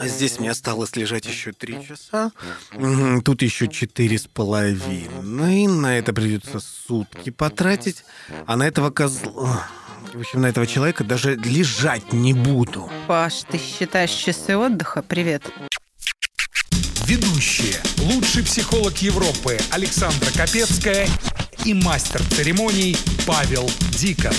[0.00, 2.32] здесь мне осталось лежать еще три часа.
[3.24, 5.66] Тут еще четыре с половиной.
[5.66, 8.04] На это придется сутки потратить.
[8.46, 9.66] А на этого козла...
[10.12, 12.90] В общем, на этого человека даже лежать не буду.
[13.06, 15.02] Паш, ты считаешь часы отдыха?
[15.02, 15.42] Привет.
[17.06, 17.74] Ведущие.
[17.98, 21.08] Лучший психолог Европы Александра Капецкая
[21.64, 24.34] и мастер церемоний Павел Дикон.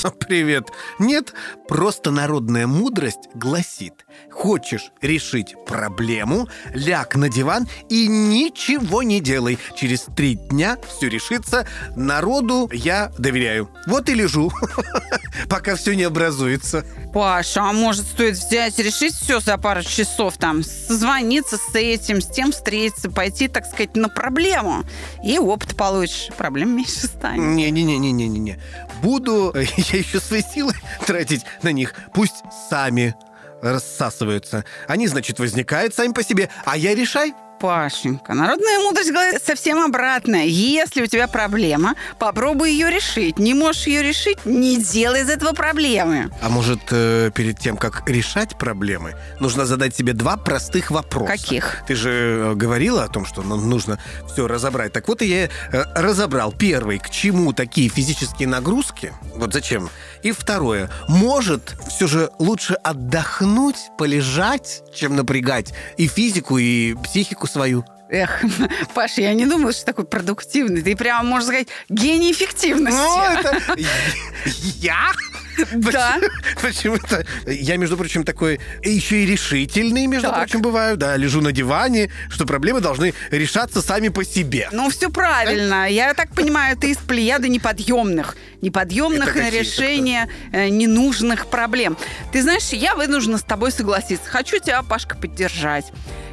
[0.20, 0.68] Привет.
[0.98, 1.34] Нет,
[1.68, 4.06] просто народная мудрость гласит.
[4.30, 9.58] Хочешь решить проблему, ляг на диван и ничего не делай.
[9.76, 11.66] Через три дня все решится.
[11.96, 13.70] Народу я доверяю.
[13.86, 14.52] Вот и лежу,
[15.48, 16.84] пока все не образуется.
[17.12, 22.26] Паша, а может стоит взять, решить все за пару часов, там, созвониться с этим, с
[22.26, 24.84] тем встретиться, пойти, так сказать, на проблему.
[25.24, 27.56] И опыт получишь, проблем меньше станет.
[27.56, 28.60] Не-не-не-не-не-не.
[29.02, 29.52] Буду
[29.92, 30.72] я еще свои силы
[31.06, 31.94] тратить на них.
[32.12, 33.14] Пусть сами
[33.62, 34.64] рассасываются.
[34.88, 37.34] Они, значит, возникают сами по себе, а я решай.
[37.60, 40.46] Пашенька, народная мудрость говорит совсем обратное.
[40.46, 43.38] Если у тебя проблема, попробуй ее решить.
[43.38, 46.30] Не можешь ее решить, не делай из этого проблемы.
[46.40, 51.32] А может, э, перед тем, как решать проблемы, нужно задать себе два простых вопроса.
[51.32, 51.82] Каких?
[51.86, 53.98] Ты же э, говорила о том, что нам нужно
[54.32, 54.94] все разобрать.
[54.94, 55.48] Так вот, и я э,
[55.94, 56.52] разобрал.
[56.52, 59.12] Первый, к чему такие физические нагрузки?
[59.36, 59.90] Вот зачем?
[60.22, 67.84] И второе, может, все же лучше отдохнуть, полежать, чем напрягать и физику, и психику свою.
[68.10, 68.42] Эх,
[68.94, 70.82] Паша, я не думала, что такой продуктивный.
[70.82, 72.98] Ты прямо, можно сказать, гений эффективности.
[72.98, 73.76] Ну, это...
[74.76, 75.12] Я?
[75.90, 76.18] Да.
[76.62, 80.38] Почему-то я, между прочим, такой еще и решительный, между Так.
[80.38, 80.96] прочим, бываю.
[80.96, 84.68] Да, лежу на диване, что проблемы должны решаться сами по себе.
[84.72, 85.88] Ну, все правильно.
[85.90, 88.36] Я так понимаю, ты из плеяды неподъемных.
[88.62, 91.96] Неподъемных на решение э, ненужных проблем.
[92.32, 94.28] Ты знаешь, я вынуждена с тобой согласиться.
[94.30, 95.86] Хочу тебя, Пашка, поддержать.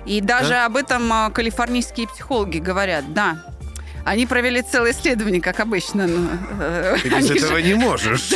[0.05, 3.13] И даже об этом э, калифорнийские психологи говорят.
[3.13, 3.56] Да,
[4.07, 6.07] они провели целое исследование, как обычно.
[6.61, 8.31] Э, Ты без этого не можешь.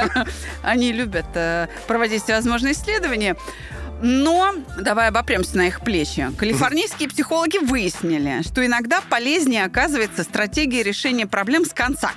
[0.64, 3.36] Они любят э, проводить всевозможные исследования.
[4.02, 6.28] Но давай обопремся на их плечи.
[6.36, 12.10] Калифорнийские психологи выяснили, что иногда полезнее оказывается стратегия решения проблем с конца,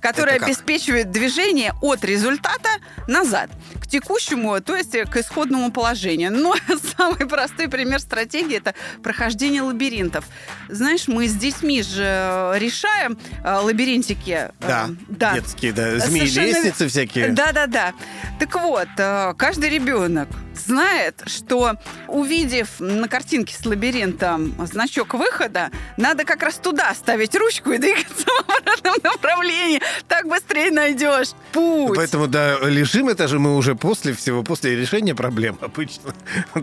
[0.00, 2.70] которая обеспечивает движение от результата
[3.06, 3.50] назад
[3.86, 6.32] к текущему, то есть к исходному положению.
[6.32, 6.54] Но
[6.96, 10.24] самый простой пример стратегии– это прохождение лабиринтов.
[10.68, 14.30] Знаешь, мы с детьми же решаем э, лабиринтики.
[14.30, 15.34] э, Да, да.
[15.34, 17.28] детские, да, змеи, Совершенно- всякие.
[17.28, 17.92] Да-да-да.
[18.38, 20.28] Так вот, э, каждый ребенок
[20.58, 21.74] знает, что
[22.08, 28.26] увидев на картинке с лабиринтом значок выхода, надо как раз туда ставить ручку и двигаться
[28.46, 29.80] в обратном направлении.
[30.08, 31.96] Так быстрее найдешь путь.
[31.96, 36.14] Поэтому, да, лежим, это же мы уже после всего, после решения проблем обычно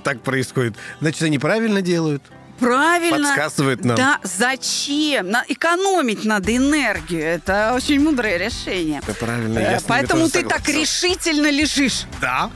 [0.04, 0.76] так происходит.
[1.02, 2.24] Значит, они правильно делают.
[2.60, 3.18] Правильно.
[3.30, 3.98] Подсказывают нам.
[3.98, 5.30] Да, зачем?
[5.30, 7.22] На- экономить надо энергию.
[7.24, 9.02] Это очень мудрое решение.
[9.06, 10.82] Это правильно, Э, я ними Поэтому ты так согласен.
[10.82, 12.04] решительно лежишь.
[12.22, 12.52] Да.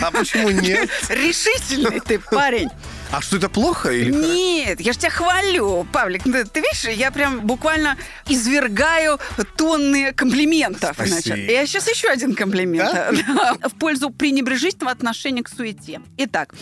[0.00, 0.90] А почему нет?
[1.08, 2.68] Решительный ты парень.
[3.10, 4.10] А что это плохо или?
[4.10, 6.22] Нет, я же тебя хвалю, Павлик.
[6.24, 7.96] Ну, Ты видишь, я прям буквально
[8.28, 9.20] извергаю
[9.56, 10.94] тонны комплиментов.
[10.94, 11.20] Спасибо.
[11.20, 11.50] Значит.
[11.50, 12.92] Я сейчас еще один комплимент.
[12.92, 16.00] Да, В пользу пренебрежительного отношения к суете.
[16.16, 16.54] Итак,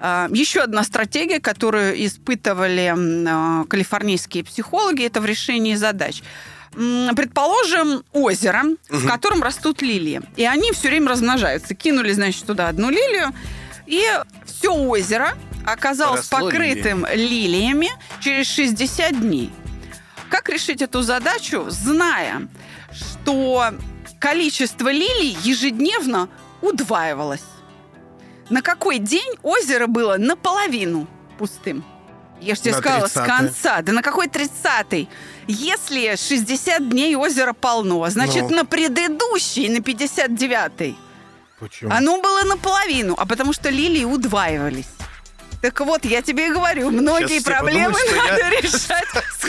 [0.00, 2.94] а, еще одна стратегия, которую испытывали
[3.28, 6.22] а, калифорнийские психологи, это в решении задач.
[6.72, 10.22] Предположим, озеро, в котором растут лилии.
[10.36, 11.74] И они все время размножаются.
[11.74, 13.34] Кинули, значит, туда одну лилию,
[13.86, 14.04] и
[14.46, 15.34] все озеро
[15.66, 17.88] оказалось Поросло покрытым лилиями
[18.20, 19.50] через 60 дней.
[20.28, 22.48] Как решить эту задачу, зная,
[22.92, 23.64] что
[24.20, 26.28] количество лилий ежедневно
[26.62, 27.42] удваивалось?
[28.48, 31.08] На какой день озеро было наполовину
[31.38, 31.84] пустым?
[32.40, 33.26] Я же тебе На сказала, с 30-е.
[33.26, 33.82] конца.
[33.82, 35.08] Да на какой 30-й?
[35.46, 38.56] Если 60 дней озеро полно, значит, Ну.
[38.56, 40.96] на предыдущий, на 59-й,
[41.58, 41.92] Почему?
[41.92, 44.86] оно было наполовину, а потому что лилии удваивались.
[45.60, 49.08] Так вот, я тебе и говорю, многие Сейчас проблемы подумают, надо я- решать
[49.38, 49.42] с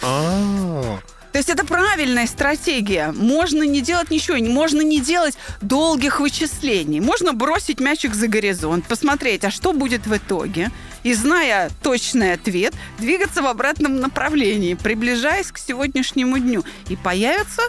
[0.00, 1.02] конца.
[1.32, 3.12] То есть это правильная стратегия.
[3.12, 7.00] Можно не делать ничего, можно не делать долгих вычислений.
[7.00, 10.70] Можно бросить мячик за горизонт, посмотреть, а что будет в итоге.
[11.02, 16.64] И зная точный ответ, двигаться в обратном направлении, приближаясь к сегодняшнему дню.
[16.88, 17.62] И появится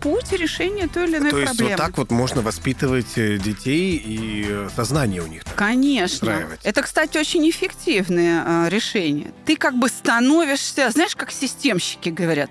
[0.00, 1.76] путь решения той или иной То есть проблемы.
[1.76, 5.42] вот так вот можно воспитывать э, детей и э, сознание у них.
[5.54, 6.48] Конечно.
[6.62, 9.32] Это, кстати, очень эффективное э, решение.
[9.44, 12.50] Ты как бы становишься, знаешь, как системщики говорят,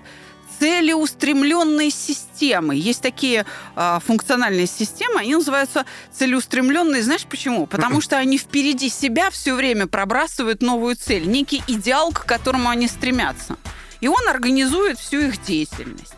[0.60, 2.76] целеустремленные системы.
[2.76, 3.46] Есть такие
[3.76, 7.02] э, функциональные системы, они называются целеустремленные.
[7.02, 7.66] Знаешь почему?
[7.66, 12.88] Потому что они впереди себя все время пробрасывают новую цель, некий идеал, к которому они
[12.88, 13.56] стремятся.
[14.00, 16.14] И он организует всю их деятельность.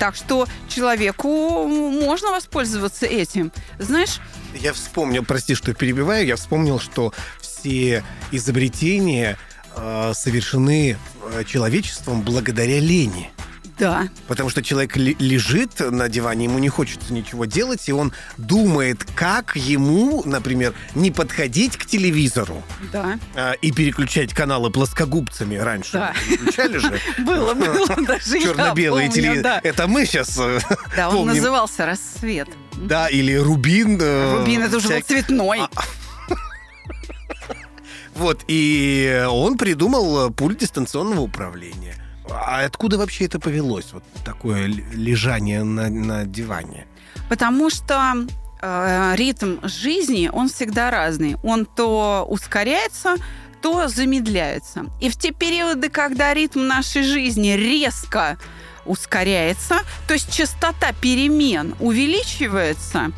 [0.00, 3.52] Так что человеку можно воспользоваться этим.
[3.78, 4.20] Знаешь,
[4.54, 9.38] Я вспомнил, прости, что перебиваю, я вспомнил, что все изобретения
[9.76, 10.96] э, совершены
[11.46, 13.30] человечеством благодаря лени.
[13.78, 19.04] Да, Потому что человек лежит на диване, ему не хочется ничего делать, и он думает,
[19.14, 23.18] как ему, например, не подходить к телевизору да.
[23.34, 25.92] а, и переключать каналы плоскогубцами раньше.
[25.92, 26.12] Да.
[26.28, 27.00] Переключали же?
[27.18, 29.60] Было, было, даже Черно-белые телевизоры.
[29.62, 30.36] Это мы сейчас
[30.96, 32.48] Да, он назывался «Рассвет».
[32.76, 33.98] Да, или Рубин.
[34.00, 35.60] э, Рубин, это уже был цветной.
[35.60, 35.68] А,
[38.14, 41.94] Вот, и он придумал э, пульт дистанционного управления.
[42.30, 46.86] А откуда вообще это повелось, вот такое лежание на, на диване?
[47.28, 48.26] Потому что
[48.60, 51.36] э, ритм жизни, он всегда разный.
[51.42, 53.16] Он то ускоряется,
[53.62, 54.86] то замедляется.
[55.00, 58.38] И в те периоды, когда ритм нашей жизни резко
[58.84, 63.12] ускоряется, то есть частота перемен увеличивается,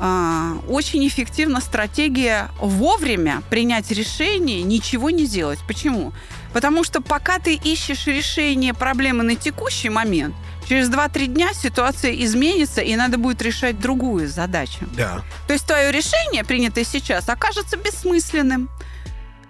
[0.00, 5.58] а, очень эффективна стратегия вовремя принять решение, ничего не делать.
[5.66, 6.12] Почему?
[6.52, 10.34] Потому что пока ты ищешь решение проблемы на текущий момент,
[10.68, 14.86] через 2-3 дня ситуация изменится, и надо будет решать другую задачу.
[14.96, 15.22] Да.
[15.46, 18.68] То есть твое решение, принятое сейчас, окажется бессмысленным.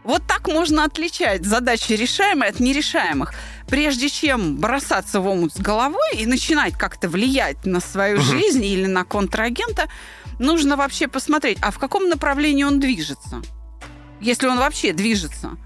[0.04, 3.34] Вот так можно отличать задачи решаемые от нерешаемых.
[3.68, 8.86] Прежде чем бросаться в омут с головой и начинать как-то влиять на свою жизнь или
[8.86, 9.88] на контрагента,
[10.38, 13.42] нужно вообще посмотреть, а в каком направлении он движется.
[14.20, 15.58] Если он вообще движется.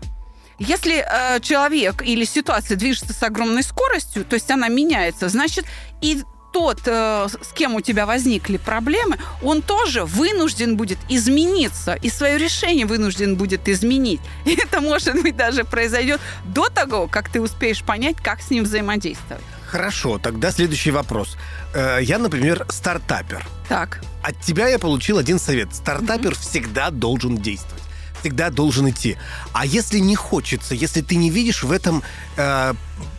[0.59, 5.65] Если э, человек или ситуация движется с огромной скоростью, то есть она меняется, значит
[6.01, 6.23] и
[6.53, 12.39] тот, э, с кем у тебя возникли проблемы, он тоже вынужден будет измениться, и свое
[12.39, 14.21] решение вынужден будет изменить.
[14.45, 18.65] И это, может быть, даже произойдет до того, как ты успеешь понять, как с ним
[18.65, 19.43] взаимодействовать.
[19.67, 21.39] Хорошо, тогда следующий вопрос.
[21.75, 23.47] Э, Я, например, стартапер.
[23.69, 25.75] Так, От тебя я получил один совет.
[25.75, 27.82] Стартапер всегда должен действовать.
[28.23, 29.17] Всегда должен идти.
[29.53, 32.03] А если не хочется, если ты не видишь в этом
[32.37, 32.73] э,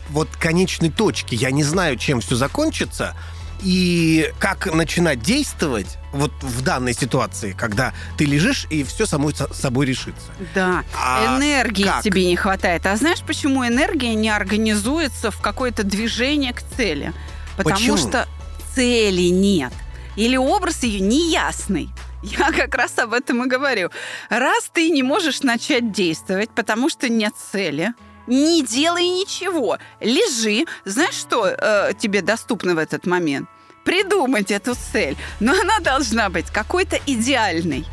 [0.08, 3.14] вот конечной точки, я не знаю, чем все закончится,
[3.62, 9.52] и как начинать действовать вот в данной ситуации, когда ты лежишь и все самой со-
[9.54, 10.32] собой решится.
[10.54, 10.84] да.
[10.98, 12.02] А энергии как?
[12.02, 12.86] тебе не хватает.
[12.86, 17.12] А знаешь, почему энергия не организуется в какое-то движение к цели?
[17.56, 17.96] Потому Почему?
[17.96, 18.26] что
[18.74, 19.72] цели нет.
[20.16, 21.88] Или образ ее неясный.
[22.24, 23.90] Я как раз об этом и говорю.
[24.30, 27.92] Раз ты не можешь начать действовать, потому что нет цели,
[28.26, 29.76] не делай ничего.
[30.00, 30.64] Лежи.
[30.86, 33.48] Знаешь, что э, тебе доступно в этот момент?
[33.84, 35.16] Придумать эту цель.
[35.40, 37.84] Но она должна быть какой-то идеальной.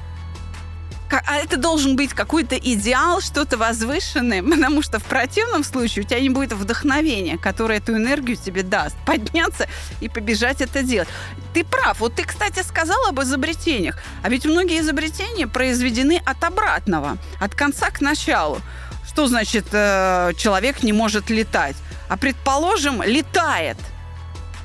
[1.12, 6.20] А это должен быть какой-то идеал, что-то возвышенное, потому что в противном случае у тебя
[6.20, 8.96] не будет вдохновения, которое эту энергию тебе даст.
[9.06, 9.68] Подняться
[10.00, 11.10] и побежать это делать.
[11.54, 12.00] Ты прав.
[12.00, 14.00] Вот ты, кстати, сказал об изобретениях.
[14.24, 18.60] А ведь многие изобретения произведены от обратного, от конца к началу.
[19.08, 21.76] Что значит э, человек не может летать?
[22.08, 23.78] А предположим, летает.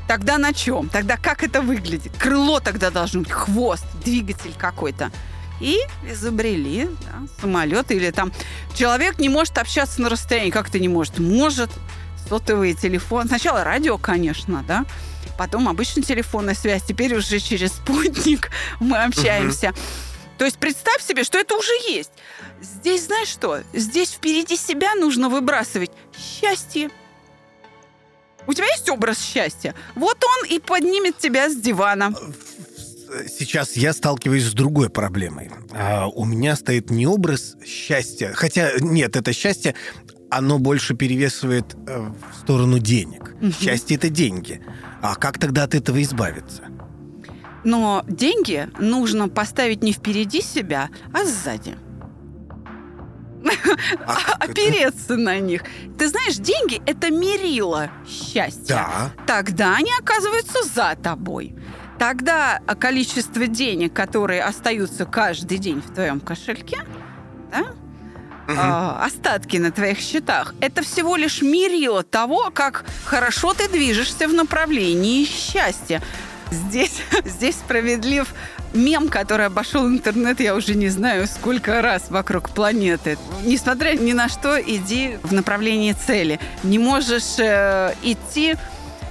[0.07, 0.89] Тогда на чем?
[0.89, 2.13] Тогда как это выглядит?
[2.17, 5.11] Крыло тогда должно быть, хвост, двигатель какой-то.
[5.61, 5.79] И
[6.11, 8.33] изобрели да, самолет или там
[8.75, 10.51] человек не может общаться на расстоянии.
[10.51, 11.19] Как это не может?
[11.19, 11.71] Может.
[12.29, 13.29] Сотовый телефон.
[13.29, 14.85] Сначала радио, конечно, да.
[15.39, 16.83] Потом обычная телефонная связь.
[16.83, 19.73] Теперь уже через спутник мы общаемся.
[20.39, 22.11] То есть представь себе, что это уже есть.
[22.61, 23.63] Здесь, знаешь что?
[23.73, 26.91] Здесь впереди себя нужно выбрасывать счастье.
[28.47, 29.75] У тебя есть образ счастья?
[29.95, 32.13] Вот он и поднимет тебя с дивана.
[33.29, 35.51] Сейчас я сталкиваюсь с другой проблемой.
[35.73, 39.75] А, у меня стоит не образ счастья, хотя нет, это счастье,
[40.31, 43.35] оно больше перевесывает э, в сторону денег.
[43.61, 44.61] Счастье это деньги.
[45.03, 46.65] А как тогда от этого избавиться?
[47.65, 51.77] Но деньги нужно поставить не впереди себя, а сзади.
[54.07, 54.51] А это?
[54.51, 55.63] опереться на них.
[55.99, 58.67] Ты знаешь, деньги– это мерило счастья.
[58.69, 59.13] Да.
[59.27, 61.55] Тогда они оказываются за тобой.
[61.99, 66.79] Тогда количество денег, которые остаются каждый день в твоем кошельке,
[67.51, 67.67] да,
[68.49, 74.35] а, остатки на твоих счетах, это всего лишь мерило того, как хорошо ты движешься в
[74.35, 76.01] направлении счастья.
[76.51, 78.33] Здесь, здесь справедлив
[78.73, 83.19] мем, который обошел интернет, я уже не знаю, сколько раз вокруг планеты.
[83.45, 86.39] Несмотря ни на что, иди в направлении цели.
[86.63, 88.57] Не можешь э, идти...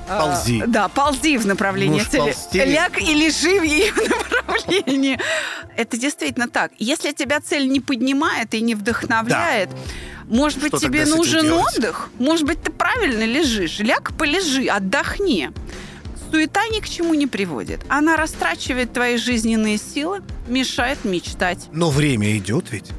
[0.07, 0.63] э, Ползи.
[0.67, 2.21] да, ползи в направлении Можешь цели.
[2.21, 2.65] ползти.
[2.65, 3.91] Ляг и лежи в ее
[4.31, 5.19] направлении.
[5.75, 6.71] Это действительно так.
[6.77, 9.69] Если тебя цель не поднимает и не вдохновляет,
[10.27, 12.09] может быть, Что тебе нужен отдых?
[12.17, 13.79] Может быть, ты правильно лежишь?
[13.79, 15.51] Ляг, полежи, отдохни.
[16.31, 17.81] Суета ни к чему не приводит.
[17.87, 21.67] Она растрачивает твои жизненные силы, мешает мечтать.
[21.71, 22.89] Но время идет ведь.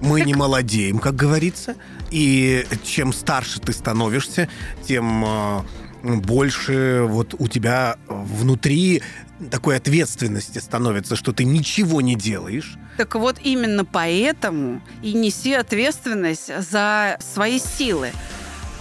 [0.00, 1.76] Мы не молодеем, как говорится.
[2.10, 4.48] И чем старше ты становишься,
[4.86, 5.60] тем э,
[6.04, 9.02] больше вот у тебя внутри
[9.50, 12.76] такой ответственности становится, что ты ничего не делаешь.
[12.96, 18.12] Так вот, именно поэтому и неси ответственность за свои силы.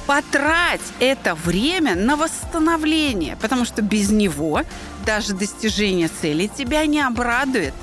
[0.06, 4.64] Потрать это время на восстановление, потому что без него
[5.06, 7.74] даже достижение цели тебя не обрадует.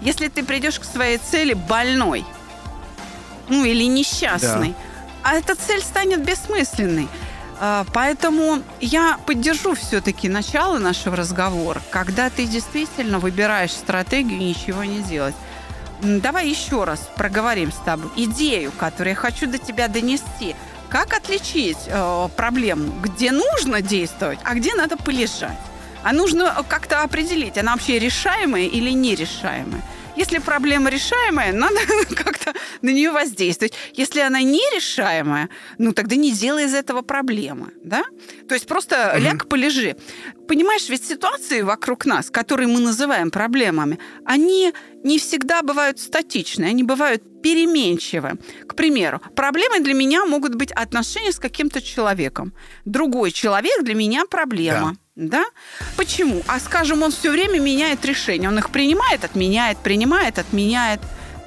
[0.00, 2.24] Если ты придешь к своей цели больной,
[3.48, 4.74] ну или несчастный,
[5.22, 7.08] а эта цель станет бессмысленной.
[7.60, 15.02] А, Поэтому я поддержу все-таки начало нашего разговора, когда ты действительно выбираешь стратегию ничего не
[15.02, 15.34] делать.
[16.00, 20.54] Давай еще раз проговорим с тобой идею, которую я хочу до тебя донести.
[20.88, 25.58] Как отличить э, проблему, где нужно действовать, а где надо полежать?
[26.04, 29.82] А нужно э, как-то определить, она вообще решаемая или нерешаемая.
[30.18, 31.78] Если проблема решаемая, надо
[32.16, 33.74] как-то на нее воздействовать.
[33.94, 35.48] Если она нерешаемая,
[35.78, 38.02] ну тогда не делай из этого проблемы, да?
[38.48, 39.22] То есть просто Мгм.
[39.24, 39.96] ляг, полежи.
[40.48, 44.72] Понимаешь, ведь ситуации вокруг нас, которые мы называем проблемами, они
[45.04, 48.38] не всегда бывают статичны, они бывают переменчивы.
[48.66, 52.52] К примеру, проблемой для меня могут быть отношения с каким-то человеком.
[52.84, 54.96] Другой человек для меня проблема.
[55.16, 55.44] Да.
[55.96, 56.42] Почему?
[56.46, 58.48] А скажем, он все время меняет решения.
[58.48, 61.00] Он их принимает, отменяет, принимает, отменяет.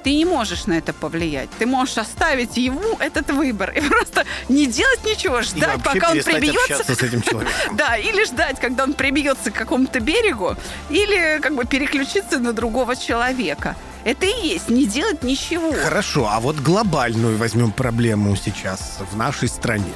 [0.04, 1.48] Ты не можешь на это повлиять.
[1.58, 6.84] Ты можешь оставить ему этот выбор и просто не делать ничего, ждать, пока он прибьется
[6.84, 7.22] с этим
[7.72, 10.56] да, или ждать, когда он прибьется к какому-то берегу,
[10.90, 13.76] или как бы переключиться на другого человека.
[14.04, 15.72] Это и есть не делать ничего.
[15.72, 19.94] Хорошо, а вот глобальную возьмем проблему сейчас в нашей стране.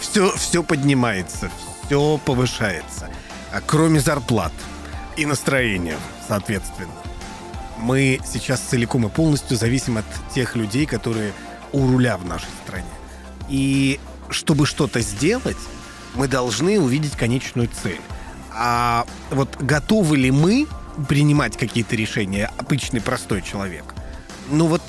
[0.00, 1.50] Все, все поднимается,
[1.84, 3.10] все повышается.
[3.52, 4.52] А Кроме зарплат
[5.16, 6.92] и настроения, соответственно.
[7.78, 11.32] Мы сейчас целиком и полностью зависим от тех людей, которые
[11.72, 12.86] у руля в нашей стране.
[13.48, 13.98] И
[14.30, 15.56] чтобы что-то сделать,
[16.14, 18.00] мы должны увидеть конечную цель.
[18.54, 20.66] А вот готовы ли мы
[21.08, 23.84] принимать какие-то решения, обычный простой человек?
[24.50, 24.82] Ну вот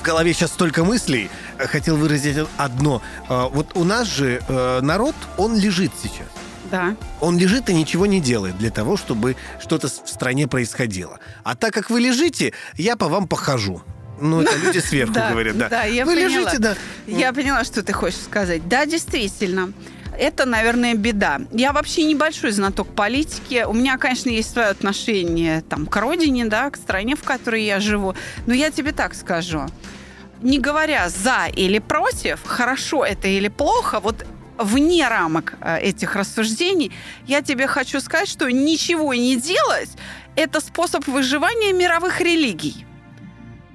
[0.00, 1.30] в голове сейчас столько мыслей.
[1.58, 3.02] Э, Хотел выразить одно.
[3.28, 6.26] Э, Вот у нас же э, народ, он лежит сейчас.
[6.70, 6.96] Да.
[7.20, 11.18] Он лежит и ничего не делает для того, чтобы что-то в стране происходило.
[11.44, 13.82] А так как вы лежите, я по вам похожу.
[14.20, 15.68] Ну, это люди сверху говорят, да.
[15.68, 16.28] да, я вы поняла.
[16.28, 16.74] лежите, да.
[17.06, 18.66] Я поняла, что ты хочешь сказать.
[18.68, 19.72] Да, действительно.
[20.18, 21.40] Это, наверное, беда.
[21.52, 23.64] Я вообще небольшой знаток политики.
[23.66, 27.80] У меня, конечно, есть свое отношение там, к родине, да, к стране, в которой я
[27.80, 28.14] живу.
[28.46, 29.66] Но я тебе так скажу.
[30.42, 34.26] Не говоря за или против, хорошо это или плохо, вот
[34.58, 36.92] вне рамок э, этих рассуждений,
[37.26, 39.90] я тебе хочу сказать, что ничего не делать–
[40.36, 42.86] это способ выживания мировых религий.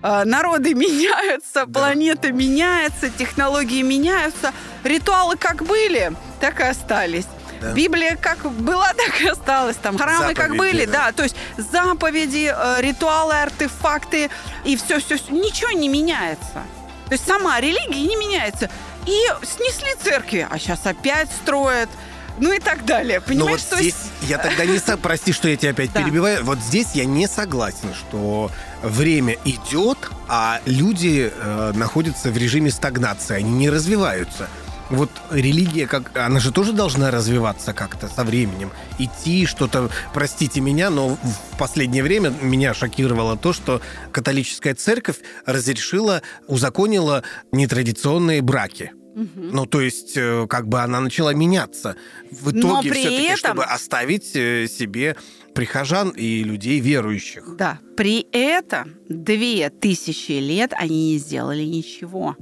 [0.04, 4.54] Э, Народы меняются, планета меняется, технологии меняются.
[4.84, 7.28] Ритуалы как были, так и остались.
[7.62, 7.74] Да.
[7.74, 9.78] Библия как была, так и осталась.
[9.78, 11.06] Там храмы как Заповеди, были, да.
[11.08, 11.12] да.
[11.12, 14.30] То есть заповеди, э, ритуалы, артефакты
[14.66, 16.64] и все, все, ничего не меняется.
[17.06, 18.70] То есть сама религия не меняется.
[19.06, 21.90] И снесли церкви, а сейчас опять строят.
[22.38, 23.20] Ну и так далее.
[23.20, 24.98] Но Понимаешь, вот то здесь есть я тогда не со...
[24.98, 26.02] Прости, что я тебя опять Да.
[26.02, 26.44] перебиваю.
[26.44, 28.50] Вот здесь я не согласен, что
[28.82, 34.48] время идет, а люди э, находятся в режиме стагнации, они не развиваются.
[34.92, 39.90] Вот религия, как она же тоже должна развиваться как-то со временем, идти что-то.
[40.14, 43.82] Простите меня, но в последнее время меня шокировало то, что
[44.12, 48.92] католическая церковь разрешила, узаконила нетрадиционные браки.
[49.14, 51.98] Ну, то есть, э, как бы она начала меняться.
[52.32, 55.18] В итоге все-таки, этом- чтобы оставить э, себе
[55.54, 57.56] прихожан и людей верующих.
[57.58, 57.80] Да.
[57.98, 62.38] При этом две тысячи лет они не сделали ничего.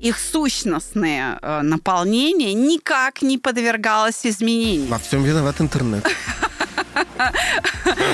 [0.00, 4.88] Их сущностное э, наполнение никак не подвергалось изменению.
[4.88, 6.04] Во всем виноват интернет.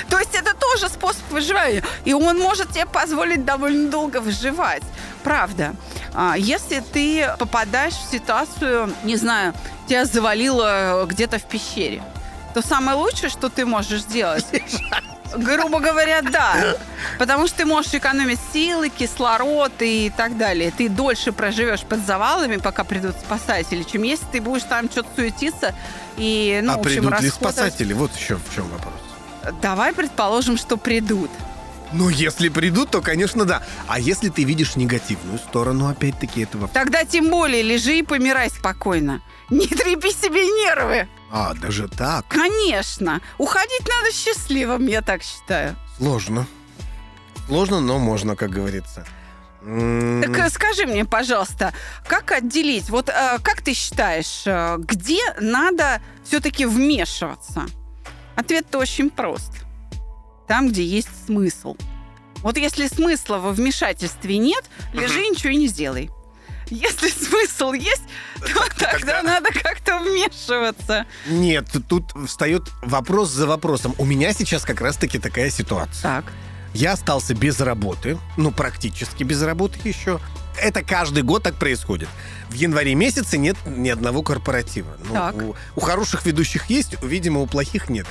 [0.08, 1.82] То есть это тоже способ выживания.
[2.04, 4.82] И он может тебе позволить довольно долго выживать.
[5.24, 5.74] Правда.
[6.14, 9.54] А, Если ты попадаешь в ситуацию, не знаю,
[9.88, 12.02] тебя завалило где-то в пещере,
[12.54, 14.46] то самое лучшее, что ты можешь сделать,
[15.36, 16.76] грубо говоря, да.
[17.18, 20.72] Потому что ты можешь экономить силы, кислород и так далее.
[20.76, 25.74] Ты дольше проживешь под завалами, пока придут спасатели, чем если ты будешь там что-то суетиться
[26.16, 27.92] и, ну, а в общем, придут ли спасатели?
[27.92, 28.94] Вот еще в чем вопрос.
[29.62, 31.30] Давай предположим, что придут.
[31.92, 33.62] Ну, если придут, то, конечно, да.
[33.88, 36.68] А если ты видишь негативную сторону, опять-таки, этого...
[36.68, 39.22] Тогда тем более лежи и помирай спокойно.
[39.50, 41.08] Не трепи себе нервы.
[41.30, 42.26] А, даже так?
[42.28, 43.20] Конечно.
[43.38, 45.76] Уходить надо счастливым, я так считаю.
[45.96, 46.46] Сложно.
[47.46, 49.04] Сложно, но можно, как говорится.
[49.60, 51.74] Так э, скажи мне, пожалуйста,
[52.06, 52.88] как отделить?
[52.88, 57.66] Вот э, как ты считаешь, э, где надо все-таки вмешиваться?
[58.36, 59.52] Ответ-то очень прост.
[60.48, 61.76] Там, где есть смысл.
[62.36, 64.64] Вот если смысла во вмешательстве нет,
[64.94, 66.10] лежи и ничего не сделай.
[66.70, 68.02] Если смысл есть,
[68.40, 71.04] то тогда надо как-то вмешиваться.
[71.26, 73.94] Нет, тут встает вопрос за вопросом.
[73.98, 76.02] У меня сейчас как раз-таки такая ситуация.
[76.02, 76.24] Так.
[76.72, 80.20] Я остался без работы, ну, практически без работы еще.
[80.56, 82.08] Это каждый год так происходит.
[82.48, 84.96] В январе месяце нет ни одного корпоратива.
[85.04, 85.34] Ну, Так.
[85.34, 88.06] У, у хороших ведущих есть, видимо, у плохих нет.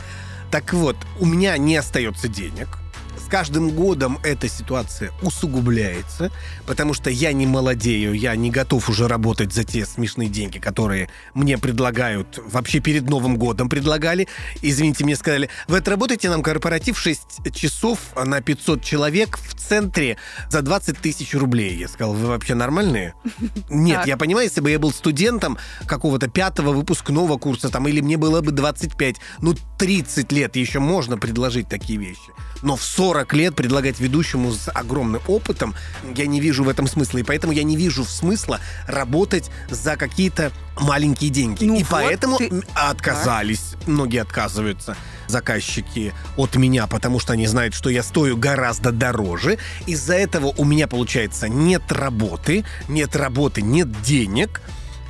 [0.52, 2.79] Так вот, у меня не остается денег.
[3.20, 6.32] С каждым годом эта ситуация усугубляется,
[6.66, 11.10] потому что я не молодею, я не готов уже работать за те смешные деньги, которые
[11.34, 14.28] мне предлагают, вообще перед Новым годом предлагали.
[14.62, 20.18] Извините, мне сказали, вы отработаете нам корпоратив 6 часов на 500 человек в центре
[20.50, 21.76] за 20 тысяч рублей.
[21.76, 23.14] Я сказал, вы вообще нормальные?
[23.70, 28.18] Нет, я понимаю, если бы я был студентом какого-то пятого выпускного курса, там, или мне
[28.18, 32.32] было бы 25, ну, 30 лет еще можно предложить такие вещи.
[32.62, 35.76] Но в 40 лет предлагать ведущему с огромным опытом,
[36.16, 37.20] я не вижу в этом смысла.
[37.20, 41.66] И поэтому я не вижу смысла работать за какие-то маленькие деньги.
[41.66, 44.96] Ну и вот поэтому ты- отказались, многие отказываются
[45.28, 49.58] заказчики от меня, потому что они знают, что я стою гораздо дороже.
[49.86, 54.62] Из-за этого у меня, получается, нет работы, нет работы, нет денег.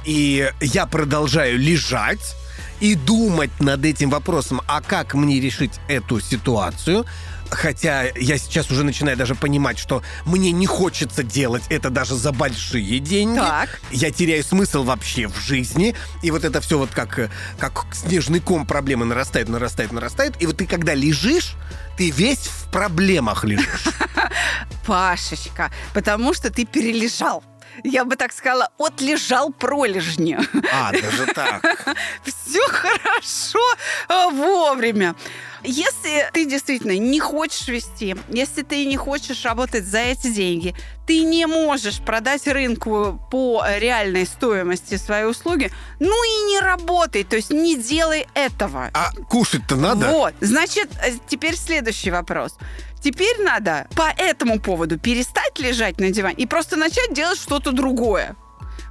[0.06, 2.36] И я продолжаю лежать
[2.80, 7.06] и думать над этим вопросом, а как мне решить эту ситуацию.
[7.50, 12.32] Хотя я сейчас уже начинаю даже понимать, что мне не хочется делать это даже за
[12.32, 13.40] большие деньги.
[13.40, 13.82] Так.
[13.92, 15.96] Я теряю смысл вообще в жизни.
[16.22, 20.42] И вот это все вот как, э, как снежный ком проблемы нарастает, нарастает, нарастает.
[20.42, 21.56] И вот ты когда лежишь,
[21.98, 23.86] ты весь в проблемах лежишь.
[24.86, 27.44] Пашечка, потому что ты перележал.
[27.84, 30.38] Я бы так сказала, отлежал пролежни.
[30.72, 31.64] А, даже так.
[32.24, 33.60] Все хорошо
[34.08, 35.16] а, вовремя.
[35.64, 41.24] Если ты действительно не хочешь вести, если ты не хочешь работать за эти деньги, ты
[41.24, 47.52] не можешь продать рынку по реальной стоимости свои услуги, ну и не работай, то есть
[47.52, 48.90] не делай этого.
[48.94, 50.08] А кушать-то надо?
[50.08, 52.58] Вот, значит, э, теперь следующий вопрос.
[53.02, 58.36] Теперь надо по этому поводу перестать лежать на диване и просто начать делать что-то другое.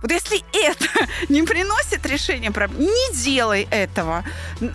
[0.03, 0.87] Вот если это
[1.29, 4.25] не приносит решения проблем, не делай этого.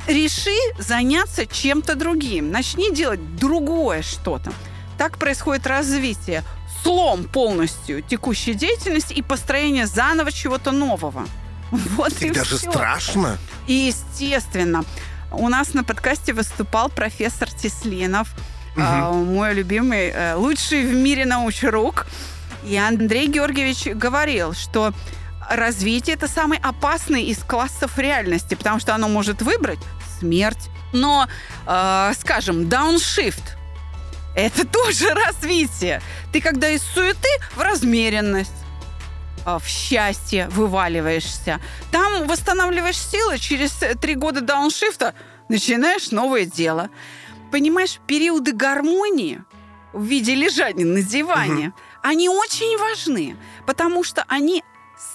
[0.08, 2.52] Реши заняться чем-то другим.
[2.52, 4.52] Начни делать другое что-то.
[4.98, 6.44] Так происходит развитие.
[6.84, 11.26] Слом полностью текущей деятельности и построение заново чего-то нового.
[11.72, 12.72] Вот и даже всё.
[12.72, 13.38] страшно.
[13.68, 14.84] И, естественно,
[15.32, 18.30] у нас на подкасте выступал профессор Теслинов,
[18.76, 22.06] э, мой любимый, э, лучший в мире научрук.
[22.66, 24.94] И Андрей Георгиевич говорил, что
[25.50, 29.80] развитие это самый опасный из классов реальности, потому что оно может выбрать
[30.20, 30.70] смерть.
[30.94, 31.28] Но,
[31.68, 33.58] э, скажем, дауншифт
[34.36, 36.02] это тоже развитие.
[36.32, 38.52] Ты когда из суеты в размеренность
[39.46, 41.60] а, в счастье вываливаешься.
[41.92, 45.14] Там восстанавливаешь силы, через э, три года дауншифта
[45.50, 46.90] начинаешь новое дело.
[47.52, 49.44] Понимаешь, периоды гармонии
[49.92, 53.36] в виде лежания на диване, они очень важны,
[53.66, 54.64] потому что они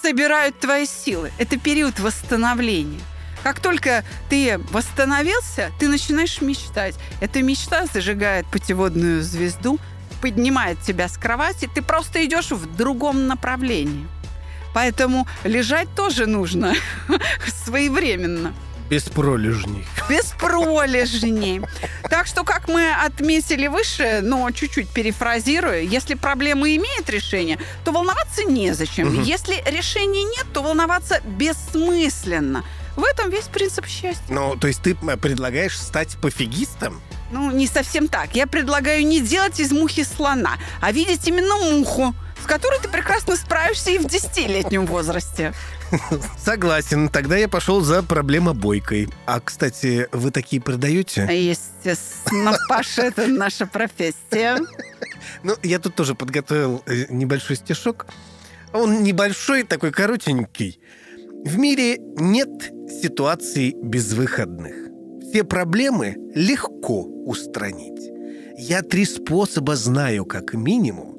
[0.01, 1.31] собирают твои силы.
[1.37, 2.99] Это период восстановления.
[3.43, 6.95] Как только ты восстановился, ты начинаешь мечтать.
[7.21, 9.79] Эта мечта зажигает путеводную звезду,
[10.21, 14.07] поднимает тебя с кровати, ты просто идешь в другом направлении.
[14.73, 16.73] Поэтому лежать тоже нужно
[17.65, 18.53] своевременно.
[18.89, 19.85] Без пролежней.
[20.09, 21.61] Без пролежней.
[22.09, 28.43] Так что, как мы отметили выше, но чуть-чуть перефразируя, если проблема имеет решение, то волноваться
[28.43, 29.09] незачем.
[29.09, 29.21] Угу.
[29.21, 32.63] Если решения нет, то волноваться бессмысленно.
[32.95, 34.23] В этом весь принцип счастья.
[34.27, 36.99] Ну, то есть ты предлагаешь стать пофигистом?
[37.31, 38.33] Ну, не совсем так.
[38.33, 43.35] Я предлагаю не делать из мухи слона, а видеть именно муху, с которой ты прекрасно
[43.35, 45.53] справишься и в десятилетнем возрасте.
[46.37, 47.09] Согласен.
[47.09, 49.09] Тогда я пошел за проблемобойкой.
[49.25, 51.27] А, кстати, вы такие продаете?
[51.31, 54.59] Естественно, Паша, это наша профессия.
[55.43, 58.07] Ну, я тут тоже подготовил э, небольшой стишок.
[58.73, 60.79] Он небольшой, такой коротенький.
[61.43, 62.49] В мире нет
[63.01, 64.75] ситуаций безвыходных.
[65.29, 68.11] Все проблемы легко устранить.
[68.57, 71.18] Я три способа знаю, как минимум.